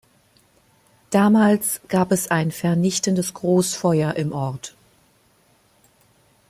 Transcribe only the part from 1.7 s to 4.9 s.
gab es ein vernichtendes Großfeuer im Ort.